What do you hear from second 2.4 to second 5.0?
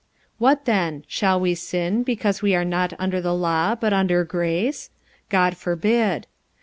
we are not under the law, but under grace?